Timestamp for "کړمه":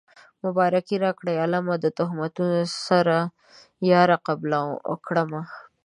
5.05-5.41